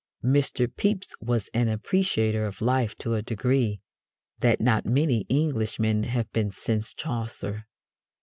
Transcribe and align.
Mr. 0.25 0.67
Pepys 0.67 1.13
was 1.21 1.47
an 1.53 1.67
appreciator 1.67 2.47
of 2.47 2.59
life 2.59 2.97
to 2.97 3.13
a 3.13 3.21
degree 3.21 3.81
that 4.39 4.59
not 4.59 4.83
many 4.83 5.27
Englishmen 5.29 6.05
have 6.05 6.31
been 6.31 6.49
since 6.49 6.95
Chaucer. 6.95 7.67